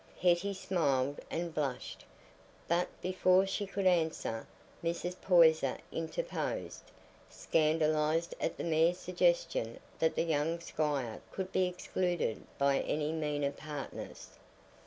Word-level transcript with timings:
Hetty 0.19 0.55
smiled 0.55 1.19
and 1.29 1.53
blushed, 1.53 2.05
but 2.67 2.87
before 3.03 3.45
she 3.45 3.67
could 3.67 3.85
answer, 3.85 4.47
Mrs. 4.83 5.15
Poyser 5.21 5.77
interposed, 5.91 6.81
scandalized 7.29 8.33
at 8.41 8.57
the 8.57 8.63
mere 8.63 8.95
suggestion 8.95 9.79
that 9.99 10.15
the 10.15 10.23
young 10.23 10.59
squire 10.59 11.21
could 11.31 11.51
be 11.51 11.67
excluded 11.67 12.47
by 12.57 12.79
any 12.79 13.11
meaner 13.11 13.51
partners. 13.51 14.29